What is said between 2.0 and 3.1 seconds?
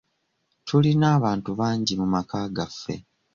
mu maka gaffe